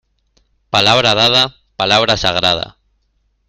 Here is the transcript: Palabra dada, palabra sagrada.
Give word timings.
Palabra 0.71 1.13
dada, 1.13 1.55
palabra 1.75 2.17
sagrada. 2.17 2.79